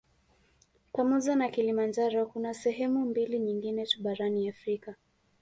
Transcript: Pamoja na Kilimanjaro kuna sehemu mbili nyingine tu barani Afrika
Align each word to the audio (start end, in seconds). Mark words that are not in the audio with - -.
Pamoja 0.93 1.35
na 1.35 1.49
Kilimanjaro 1.49 2.25
kuna 2.25 2.53
sehemu 2.53 3.05
mbili 3.05 3.39
nyingine 3.39 3.85
tu 3.85 4.03
barani 4.03 4.49
Afrika 4.49 4.95